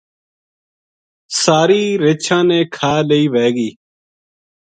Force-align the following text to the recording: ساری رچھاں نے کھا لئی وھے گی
ساری 1.41 1.83
رچھاں 2.03 2.43
نے 2.49 2.59
کھا 2.75 2.93
لئی 3.07 3.25
وھے 3.33 3.47
گی 3.55 3.69